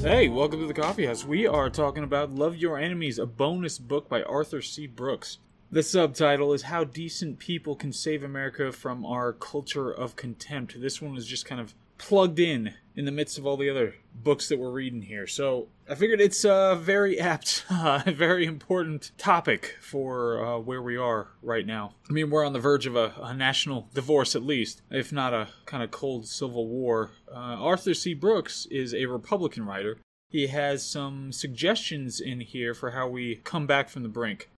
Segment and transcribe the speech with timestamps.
[0.00, 1.24] Hey, welcome to the Coffee House.
[1.24, 4.86] We are talking about Love Your Enemies, a bonus book by Arthur C.
[4.86, 5.38] Brooks.
[5.72, 10.80] The subtitle is How Decent People Can Save America from Our Culture of Contempt.
[10.80, 13.94] This one was just kind of plugged in in the midst of all the other
[14.12, 15.24] books that we're reading here.
[15.24, 20.96] So I figured it's a very apt, uh, very important topic for uh, where we
[20.96, 21.94] are right now.
[22.10, 25.32] I mean, we're on the verge of a, a national divorce, at least, if not
[25.32, 27.12] a kind of cold civil war.
[27.32, 28.14] Uh, Arthur C.
[28.14, 29.98] Brooks is a Republican writer.
[30.30, 34.50] He has some suggestions in here for how we come back from the brink.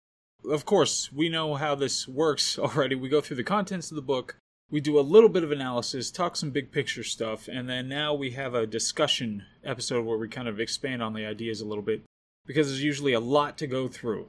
[0.49, 2.95] Of course, we know how this works already.
[2.95, 4.37] We go through the contents of the book,
[4.71, 8.13] we do a little bit of analysis, talk some big picture stuff, and then now
[8.13, 11.83] we have a discussion episode where we kind of expand on the ideas a little
[11.83, 12.03] bit
[12.47, 14.29] because there's usually a lot to go through.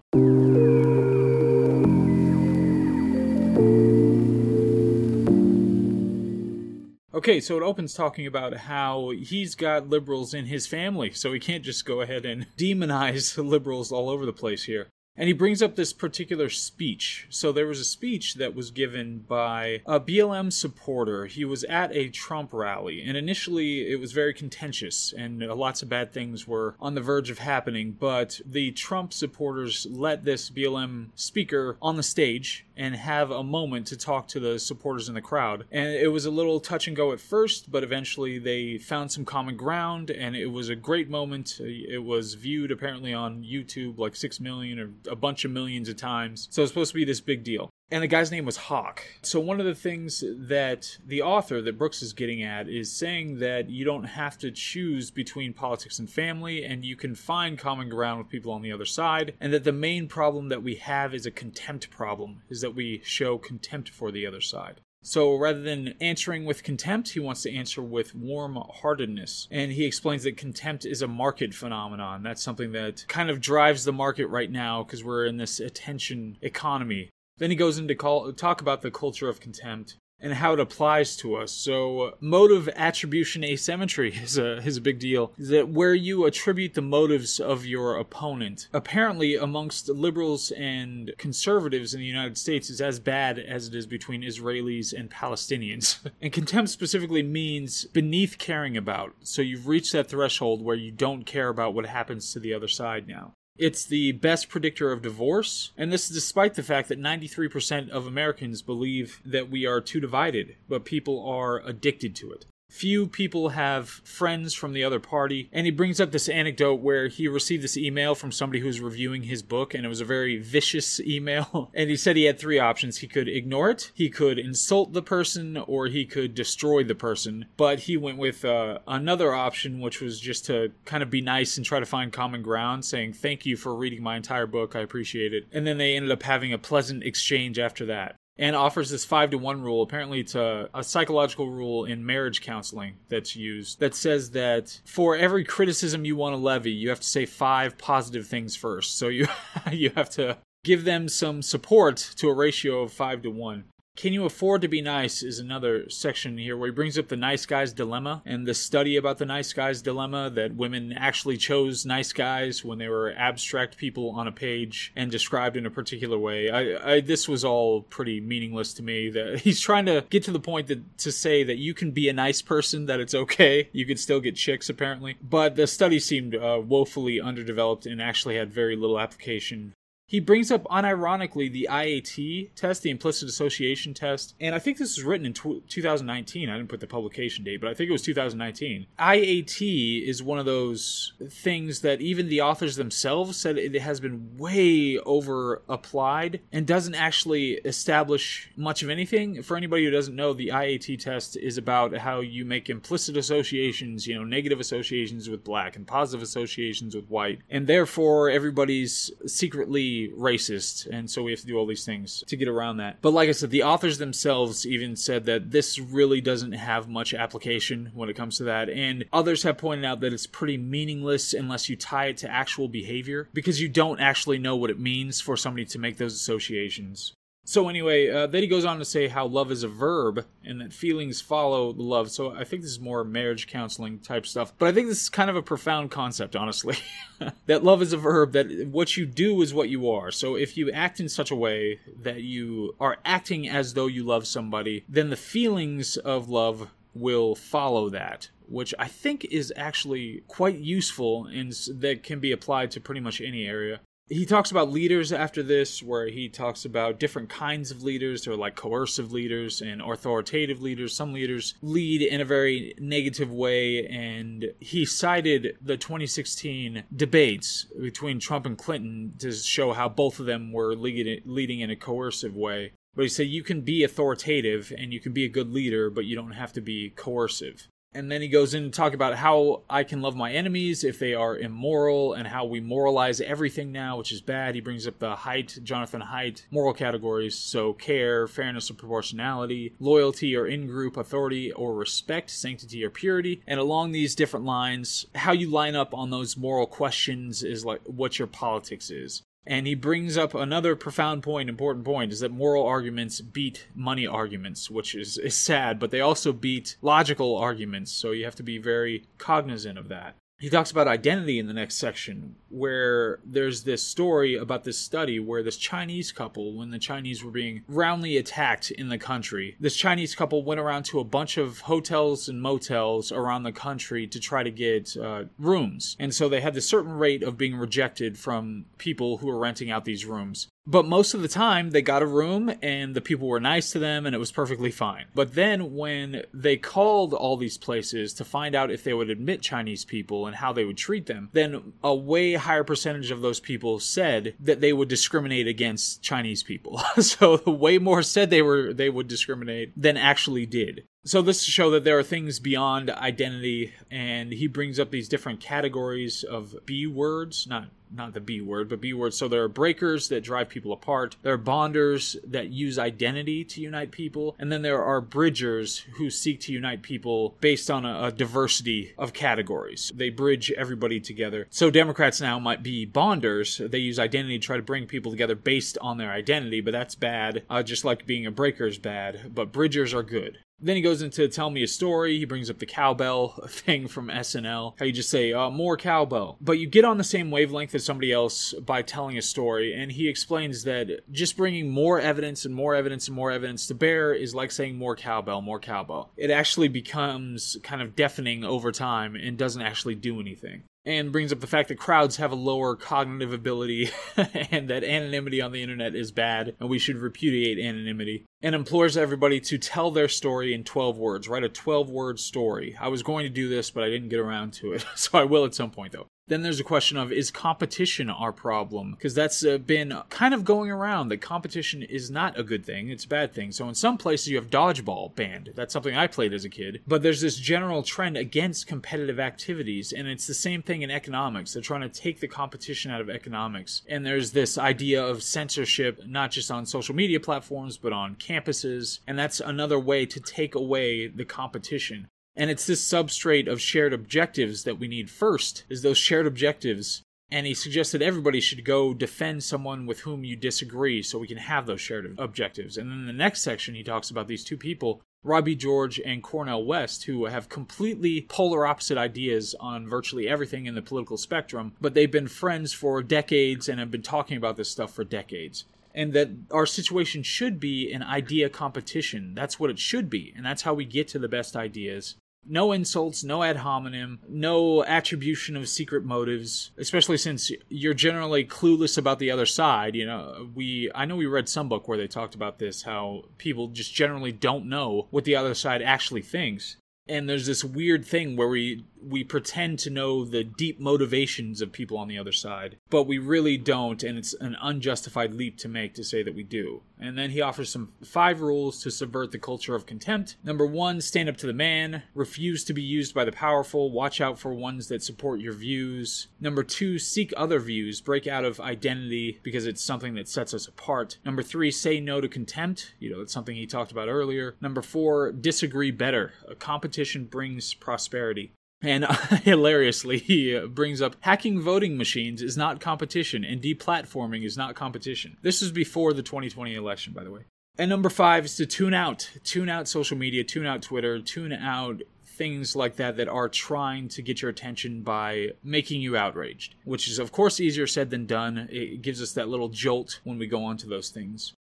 [7.14, 11.40] Okay, so it opens talking about how he's got liberals in his family, so he
[11.40, 14.88] can't just go ahead and demonize liberals all over the place here.
[15.20, 17.28] And he brings up this particular speech.
[17.30, 21.26] So there was a speech that was given by a BLM supporter.
[21.26, 25.90] He was at a Trump rally, and initially it was very contentious, and lots of
[25.90, 27.98] bad things were on the verge of happening.
[28.00, 33.86] But the Trump supporters let this BLM speaker on the stage and have a moment
[33.88, 35.66] to talk to the supporters in the crowd.
[35.70, 39.26] And it was a little touch and go at first, but eventually they found some
[39.26, 41.60] common ground, and it was a great moment.
[41.60, 45.98] It was viewed apparently on YouTube like 6 million or a bunch of millions of
[45.98, 46.48] times.
[46.52, 47.69] So it's supposed to be this big deal.
[47.92, 49.04] And the guy's name was Hawk.
[49.24, 53.40] So, one of the things that the author that Brooks is getting at is saying
[53.40, 57.90] that you don't have to choose between politics and family, and you can find common
[57.90, 59.34] ground with people on the other side.
[59.40, 63.02] And that the main problem that we have is a contempt problem, is that we
[63.04, 64.82] show contempt for the other side.
[65.02, 69.48] So rather than answering with contempt, he wants to answer with warm heartedness.
[69.50, 72.22] And he explains that contempt is a market phenomenon.
[72.22, 76.38] That's something that kind of drives the market right now because we're in this attention
[76.42, 77.10] economy.
[77.40, 81.16] Then he goes into call, talk about the culture of contempt and how it applies
[81.18, 81.52] to us.
[81.52, 85.34] So, motive attribution asymmetry is a is a big deal.
[85.38, 88.68] Is that where you attribute the motives of your opponent?
[88.74, 93.86] Apparently, amongst liberals and conservatives in the United States, is as bad as it is
[93.86, 96.00] between Israelis and Palestinians.
[96.22, 99.16] and contempt specifically means beneath caring about.
[99.24, 102.68] So you've reached that threshold where you don't care about what happens to the other
[102.68, 103.34] side now.
[103.60, 108.08] It's the best predictor of divorce, and this is despite the fact that 93% of
[108.08, 112.46] Americans believe that we are too divided, but people are addicted to it.
[112.70, 115.50] Few people have friends from the other party.
[115.52, 119.24] And he brings up this anecdote where he received this email from somebody who's reviewing
[119.24, 121.72] his book, and it was a very vicious email.
[121.74, 123.00] And he said he had three options.
[123.00, 127.46] He could ignore it, he could insult the person, or he could destroy the person.
[127.58, 131.58] But he went with uh, another option, which was just to kind of be nice
[131.58, 134.76] and try to find common ground, saying, Thank you for reading my entire book.
[134.76, 135.48] I appreciate it.
[135.52, 139.32] And then they ended up having a pleasant exchange after that and offers this five
[139.32, 139.84] to one rule.
[139.84, 145.16] Apparently, it's a, a, psychological rule in marriage counseling that's used that says that for
[145.18, 148.98] every criticism you want to levy, you have to say five positive things first.
[148.98, 149.28] So you
[149.72, 153.66] you have to give them some support to a ratio of five to one.
[154.00, 157.18] Can you afford to be nice is another section here where he brings up the
[157.18, 161.86] nice guy's dilemma and the study about the nice guy's dilemma that women actually chose
[161.86, 166.18] nice guys when they were abstract people on a page and described in a particular
[166.18, 166.50] way.
[166.50, 169.10] I, I this was all pretty meaningless to me.
[169.10, 172.08] That he's trying to get to the point that to say that you can be
[172.08, 173.68] a nice person, that it's okay.
[173.74, 178.38] You can still get chicks apparently, but the study seemed uh, woefully underdeveloped and actually
[178.38, 179.74] had very little application
[180.10, 184.98] he brings up unironically the IAT test, the implicit association test, and I think this
[184.98, 186.50] was written in 2019.
[186.50, 188.88] I didn't put the publication date, but I think it was 2019.
[188.98, 194.36] IAT is one of those things that even the authors themselves said it has been
[194.36, 199.44] way over applied and doesn't actually establish much of anything.
[199.44, 204.08] For anybody who doesn't know, the IAT test is about how you make implicit associations,
[204.08, 209.99] you know, negative associations with black and positive associations with white, and therefore everybody's secretly
[210.08, 213.02] racist, and so we have to do all these things to get around that.
[213.02, 217.14] But like I said, the authors themselves even said that this really doesn't have much
[217.14, 221.34] application when it comes to that, and others have pointed out that it's pretty meaningless
[221.34, 225.20] unless you tie it to actual behavior because you don't actually know what it means
[225.20, 227.14] for somebody to make those associations.
[227.50, 230.62] So anyway, uh, then he goes on to say how love is a verb and
[230.62, 232.12] that feelings follow the love.
[232.12, 234.54] So I think this is more marriage counseling type stuff.
[234.60, 236.78] But I think this is kind of a profound concept, honestly.
[237.48, 240.12] that love is a verb, that what you do is what you are.
[240.12, 244.04] So if you act in such a way that you are acting as though you
[244.04, 250.24] love somebody, then the feelings of love will follow that which I think is actually
[250.28, 254.72] quite useful and that can be applied to pretty much any area he talks about
[254.72, 258.28] leaders after this, where he talks about different kinds of leaders.
[258.28, 260.96] Are like coercive leaders and authoritative leaders.
[260.96, 268.20] Some leaders lead in a very negative way, and he cited the 2016 debates between
[268.20, 272.74] Trump and Clinton to show how both of them were leading in a coercive way.
[272.96, 276.06] But he said you can be authoritative and you can be a good leader, but
[276.06, 277.68] you don't have to be coercive.
[277.94, 281.00] And then he goes in to talk about how I can love my enemies if
[281.00, 284.54] they are immoral and how we moralize everything now, which is bad.
[284.54, 287.36] He brings up the Haidt, Jonathan Haidt, moral categories.
[287.36, 293.42] So care, fairness or proportionality, loyalty or in group authority or respect, sanctity or purity.
[293.48, 297.82] And along these different lines, how you line up on those moral questions is like
[297.86, 299.24] what your politics is.
[299.50, 304.06] And he brings up another profound point, important point, is that moral arguments beat money
[304.06, 308.44] arguments, which is, is sad, but they also beat logical arguments, so you have to
[308.44, 313.64] be very cognizant of that he talks about identity in the next section where there's
[313.64, 318.18] this story about this study where this chinese couple when the chinese were being roundly
[318.18, 322.42] attacked in the country this chinese couple went around to a bunch of hotels and
[322.42, 325.96] motels around the country to try to get uh, rooms.
[326.00, 329.72] And so they had this certain rate of being rejected from people who were renting
[329.72, 333.28] out these rooms but most of the time, they got a room and the people
[333.28, 335.06] were nice to them and it was perfectly fine.
[335.16, 339.42] But then, when they called all these places to find out if they would admit
[339.42, 343.40] Chinese people and how they would treat them, then a way higher percentage of those
[343.40, 346.78] people said that they would discriminate against Chinese people.
[347.00, 350.84] so, way more said they were they would discriminate than actually did.
[351.06, 355.08] So this to show that there are things beyond identity, and he brings up these
[355.08, 359.18] different categories of B words, not not the B word, but B words.
[359.18, 361.16] So there are breakers that drive people apart.
[361.24, 366.10] There are bonders that use identity to unite people, and then there are bridgers who
[366.10, 369.92] seek to unite people based on a, a diversity of categories.
[369.96, 371.48] They bridge everybody together.
[371.50, 373.60] So Democrats now might be bonders.
[373.64, 376.94] They use identity to try to bring people together based on their identity, but that's
[376.94, 377.44] bad.
[377.50, 380.38] Uh, just like being a breaker is bad, but bridgers are good.
[380.62, 382.18] Then he goes into tell me a story.
[382.18, 384.74] He brings up the cowbell thing from SNL.
[384.78, 386.38] How you just say, uh, more cowbell.
[386.42, 389.74] But you get on the same wavelength as somebody else by telling a story.
[389.74, 393.76] And he explains that just bringing more evidence and more evidence and more evidence to
[393.76, 396.12] bear is like saying more cowbell, more cowbell.
[396.18, 401.32] It actually becomes kind of deafening over time and doesn't actually do anything and brings
[401.32, 405.62] up the fact that crowds have a lower cognitive ability and that anonymity on the
[405.62, 410.54] internet is bad and we should repudiate anonymity and implores everybody to tell their story
[410.54, 411.28] in 12 words.
[411.28, 412.78] Write a 12 word story.
[412.80, 414.86] I was going to do this but i didn't get around to it.
[414.96, 418.32] So i will at some point though then there's a question of is competition our
[418.32, 418.92] problem?
[418.92, 422.90] Because that's uh, been kind of going around that competition is not a good thing,
[422.90, 423.52] it's a bad thing.
[423.52, 425.52] So in some places you have dodgeball banned.
[425.56, 426.82] That's something I played as a kid.
[426.88, 431.54] But there's this general trend against competitive activities, and it's the same thing in economics.
[431.54, 433.82] They're trying to take the competition out of economics.
[433.88, 439.00] And there's this idea of censorship, not just on social media platforms, but on campuses.
[439.08, 442.08] And that's another way to take away the competition.
[442.40, 447.04] And it's this substrate of shared objectives that we need first, is those shared objectives.
[447.30, 451.38] And he suggested everybody should go defend someone with whom you disagree so we can
[451.38, 452.78] have those shared objectives.
[452.78, 456.24] And then in the next section, he talks about these two people, Robbie George and
[456.24, 461.74] Cornel West, who have completely polar opposite ideas on virtually everything in the political spectrum,
[461.82, 465.66] but they've been friends for decades and have been talking about this stuff for decades
[465.94, 469.34] and that our situation should be an idea competition.
[469.36, 472.16] That's what it should be, and that's how we get to the best ideas.
[472.46, 478.98] No insults, no ad hominem, no attribution of secret motives, especially since you're generally clueless
[478.98, 479.96] about the other side.
[479.96, 483.26] You know, we I know we read some book where they talked about this how
[483.38, 486.78] people just generally don't know what the other side actually thinks.
[487.08, 491.72] And there's this weird thing where we we pretend to know the deep motivations of
[491.72, 495.68] people on the other side, but we really don't, and it's an unjustified leap to
[495.68, 496.84] make to say that we do.
[497.00, 500.36] And then he offers some five rules to subvert the culture of contempt.
[500.44, 504.20] Number one, stand up to the man, refuse to be used by the powerful, watch
[504.20, 506.28] out for ones that support your views.
[506.42, 510.68] Number two, seek other views, break out of identity because it's something that sets us
[510.68, 511.18] apart.
[511.24, 512.94] Number three, say no to contempt.
[513.00, 514.56] You know, it's something he talked about earlier.
[514.60, 516.34] Number four, disagree better.
[516.48, 518.52] A competition brings prosperity.
[518.82, 519.06] And
[519.44, 524.76] hilariously, he uh, brings up hacking voting machines is not competition, and deplatforming is not
[524.76, 525.38] competition.
[525.42, 527.42] This was before the 2020 election, by the way.
[527.78, 529.30] And number five is to tune out.
[529.44, 534.08] Tune out social media, tune out Twitter, tune out things like that that are trying
[534.08, 538.26] to get your attention by making you outraged, which is, of course, easier said than
[538.26, 538.70] done.
[538.72, 541.54] It gives us that little jolt when we go onto those things.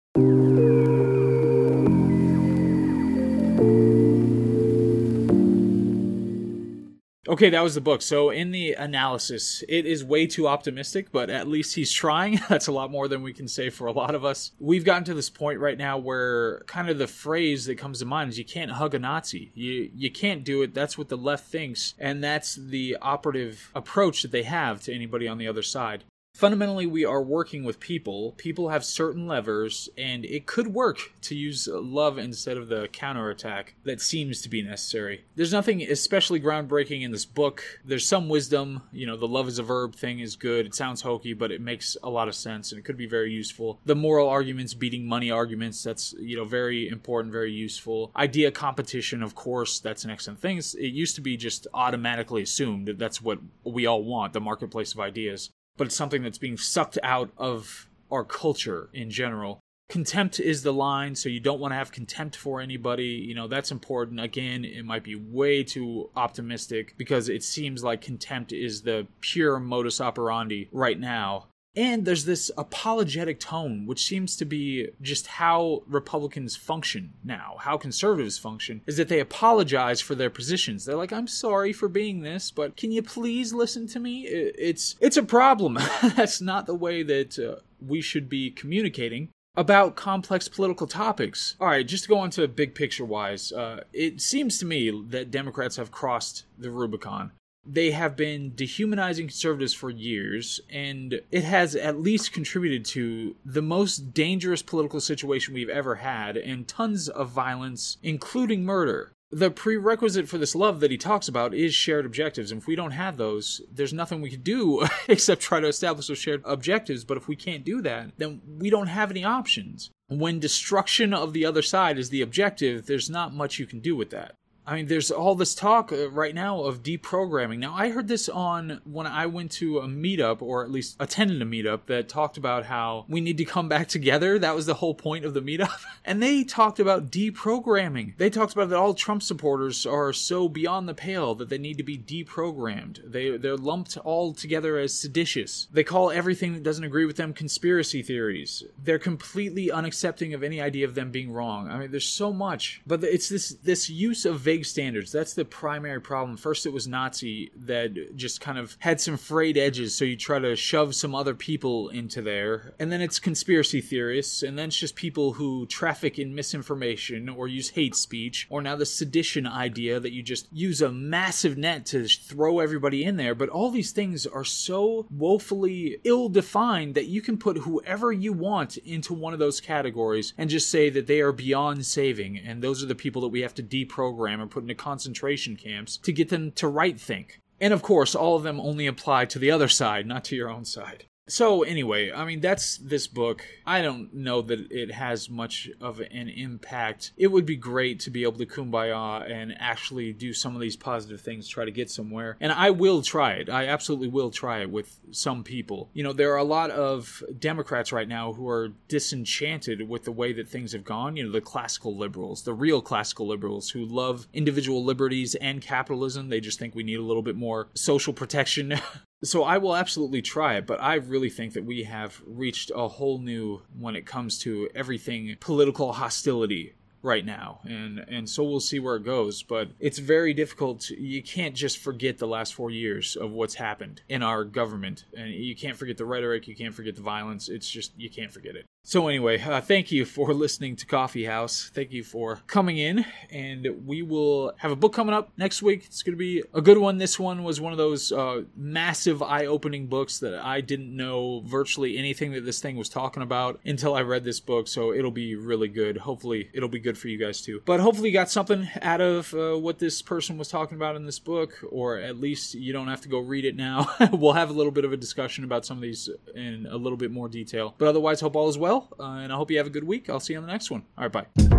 [7.29, 8.03] Okay, that was the book.
[8.03, 12.41] So in the analysis, it is way too optimistic, but at least he's trying.
[12.49, 14.53] That's a lot more than we can say for a lot of us.
[14.61, 18.05] We've gotten to this point right now where kind of the phrase that comes to
[18.05, 19.51] mind is you can't hug a Nazi.
[19.55, 20.75] You you can't do it.
[20.75, 25.27] That's what the left thinks, and that's the operative approach that they have to anybody
[25.27, 26.05] on the other side
[26.37, 28.33] fundamentally we are working with people.
[28.37, 33.75] People have certain levers and it could work to use love instead of the counterattack
[33.85, 35.25] that seems to be necessary.
[35.35, 37.65] There's nothing especially groundbreaking in this book.
[37.85, 38.83] There's some wisdom.
[38.93, 40.67] You know the love is a verb thing is good.
[40.67, 43.33] It sounds hokey but it makes a lot of sense and it could be very
[43.33, 43.81] useful.
[43.87, 48.13] The moral arguments beating money arguments that's you know very important very useful.
[48.15, 50.59] Idea competition of course that's an excellent thing.
[50.59, 54.93] It used to be just automatically assumed that that's what we all want the marketplace
[54.93, 59.61] of ideas but it's something that's being sucked out of our culture in general.
[59.89, 63.05] Contempt is the line, so you don't want to have contempt for anybody.
[63.05, 64.19] You know, that's important.
[64.19, 69.61] Again, it might be way too optimistic because it seems like contempt is the pure
[69.61, 71.47] modus operandi right now.
[71.77, 77.77] And there's this apologetic tone, which seems to be just how Republicans function now, how
[77.77, 80.85] conservatives function, is that they apologize for their positions.
[80.85, 84.97] They're like, "I'm sorry for being this, but can you please listen to me?" It's
[85.01, 85.79] it's a problem.
[86.17, 87.57] That's not the way that uh,
[87.87, 91.57] we should be communicating about complex political topics.
[91.61, 94.91] All right, just to go on to big picture wise, uh, it seems to me
[95.09, 97.33] that Democrats have crossed the Rubicon
[97.67, 103.63] they have been dehumanizing conservatives for years, and it has at least contributed to the
[103.63, 109.13] most dangerous political situation we've ever had, and tons of violence, including murder.
[109.31, 112.53] The prerequisite for this love that he talks about is shared objectives.
[112.53, 116.07] And if we don't have those, there's nothing we can do except try to establish
[116.07, 117.05] those shared objectives.
[117.05, 119.91] But if we can't do that, then we don't have any options.
[120.09, 123.97] When destruction of the other side is the objective, there's not much you can do
[123.97, 124.37] with that.
[124.67, 127.59] I mean, there's all this talk uh, right now of deprogramming.
[127.59, 131.41] Now, I heard this on when I went to a meetup, or at least attended
[131.41, 134.41] a meetup, that talked about how we need to come back together.
[134.41, 135.71] That was the whole point of the meetup.
[136.09, 138.17] And they talked about deprogramming.
[138.17, 141.79] They talked about that all Trump supporters are so beyond the pale that they need
[141.79, 143.11] to be deprogrammed.
[143.11, 145.67] They, they're lumped all together as seditious.
[145.73, 148.63] They call everything that doesn't agree with them conspiracy theories.
[148.81, 151.69] They're completely unaccepting of any idea of them being wrong.
[151.69, 152.83] I mean, there's so much.
[152.87, 155.13] But it's this, this use of vague standards.
[155.13, 156.37] That's the primary problem.
[156.37, 160.39] First, it was Nazi that just kind of had some frayed edges, so you try
[160.39, 162.75] to shove some other people into there.
[162.79, 167.49] And then it's conspiracy theorists, and then it's just people who traffic in misinformation or
[167.49, 171.87] use hate speech, or now the sedition idea that you just use a massive net
[171.87, 173.35] to throw everybody in there.
[173.35, 178.33] But all these things are so woefully ill defined that you can put whoever you
[178.33, 182.63] want into one of those categories and just say that they are beyond saving, and
[182.63, 186.29] those are the people that we have to deprogram put into concentration camps to get
[186.29, 187.41] them to right think.
[187.61, 190.51] And of course, all of them only apply to the other side, not to your
[190.51, 191.07] own side.
[191.29, 193.45] So anyway, I mean that's this book.
[193.67, 197.13] I don't know that it has much of an impact.
[197.17, 200.77] It would be great to be able to kumbaya and actually do some of these
[200.77, 202.37] positive things, try to get somewhere.
[202.41, 203.51] And I will try it.
[203.51, 205.91] I absolutely will try it with some people.
[205.95, 210.13] You know, there are a lot of Democrats right now who are disenchanted with the
[210.13, 211.17] way that things have gone.
[211.17, 216.29] You know, the classical liberals, the real classical liberals who love individual liberties and capitalism.
[216.29, 218.75] They just think we need a little bit more social protection
[219.25, 222.87] So I will absolutely try it, but I really think that we have reached a
[222.87, 227.61] whole new when it comes to everything political hostility right now.
[227.65, 230.91] And and so we'll see where it goes but it's very difficult.
[230.91, 235.05] You can't just forget the last 4 years of what's happened in our government.
[235.17, 237.49] And you can't forget the rhetoric you can't forget the violence.
[237.49, 241.25] It's just you can't forget it so anyway, uh, thank you for listening to Coffee
[241.25, 241.73] House.
[241.75, 245.87] Thank you for coming in, and we will have a book coming up next week.
[245.87, 246.97] It's going to be a good one.
[246.97, 251.99] This one was one of those uh, massive, eye-opening books that I didn't know virtually
[251.99, 254.69] anything that this thing was talking about until I read this book.
[254.69, 255.97] So it'll be really good.
[255.97, 257.63] Hopefully, it'll be good for you guys too.
[257.65, 261.05] But hopefully, you got something out of uh, what this person was talking about in
[261.05, 263.89] this book, or at least you don't have to go read it now.
[264.13, 266.97] we'll have a little bit of a discussion about some of these in a little
[266.97, 267.75] bit more detail.
[267.79, 269.85] But otherwise, hope all is well well, uh, and I hope you have a good
[269.85, 270.09] week.
[270.11, 270.85] I'll see you on the next one.
[270.97, 271.56] All right, bye.